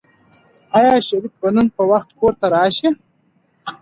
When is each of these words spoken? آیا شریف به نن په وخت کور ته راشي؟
آیا 0.77 0.95
شریف 1.07 1.33
به 1.41 1.49
نن 1.55 1.67
په 1.75 1.83
وخت 1.91 2.09
کور 2.19 2.33
ته 2.39 2.47
راشي؟ 2.53 2.89